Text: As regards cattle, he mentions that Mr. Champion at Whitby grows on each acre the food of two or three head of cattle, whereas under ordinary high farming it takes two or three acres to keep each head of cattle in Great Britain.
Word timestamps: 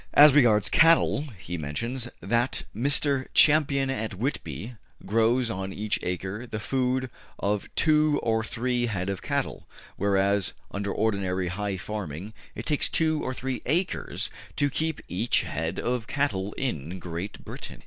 As 0.15 0.33
regards 0.33 0.67
cattle, 0.67 1.25
he 1.37 1.59
mentions 1.59 2.09
that 2.21 2.63
Mr. 2.75 3.27
Champion 3.35 3.91
at 3.91 4.15
Whitby 4.15 4.75
grows 5.05 5.51
on 5.51 5.71
each 5.71 5.99
acre 6.01 6.47
the 6.47 6.59
food 6.59 7.11
of 7.37 7.69
two 7.75 8.19
or 8.23 8.43
three 8.43 8.87
head 8.87 9.09
of 9.11 9.21
cattle, 9.21 9.67
whereas 9.97 10.53
under 10.71 10.91
ordinary 10.91 11.49
high 11.49 11.77
farming 11.77 12.33
it 12.55 12.65
takes 12.65 12.89
two 12.89 13.21
or 13.21 13.31
three 13.35 13.61
acres 13.67 14.31
to 14.55 14.71
keep 14.71 15.01
each 15.07 15.43
head 15.43 15.77
of 15.79 16.07
cattle 16.07 16.53
in 16.53 16.97
Great 16.97 17.45
Britain. 17.45 17.79